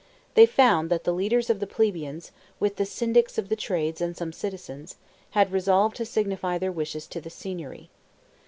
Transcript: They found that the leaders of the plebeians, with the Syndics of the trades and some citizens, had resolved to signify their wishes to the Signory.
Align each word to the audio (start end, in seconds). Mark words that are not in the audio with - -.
They 0.33 0.47
found 0.47 0.89
that 0.89 1.03
the 1.03 1.13
leaders 1.13 1.51
of 1.51 1.59
the 1.59 1.67
plebeians, 1.67 2.31
with 2.59 2.77
the 2.77 2.87
Syndics 2.87 3.37
of 3.37 3.49
the 3.49 3.55
trades 3.55 4.01
and 4.01 4.17
some 4.17 4.33
citizens, 4.33 4.95
had 5.37 5.51
resolved 5.51 5.95
to 5.97 6.07
signify 6.07 6.57
their 6.57 6.71
wishes 6.71 7.05
to 7.09 7.21
the 7.21 7.29
Signory. 7.29 7.91